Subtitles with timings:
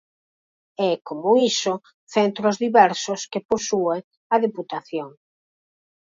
[0.87, 1.73] E, como iso,
[2.15, 3.97] centros diversos que posúe
[4.33, 5.09] a Deputación.